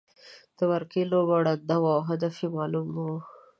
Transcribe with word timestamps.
د 0.57 0.59
مرګي 0.69 1.03
لوبه 1.11 1.35
ړنده 1.45 1.75
وه 1.81 1.91
او 1.97 2.01
هدف 2.09 2.33
یې 2.41 2.47
معلوم 2.55 2.87
نه 2.95 3.01
وو. 3.07 3.17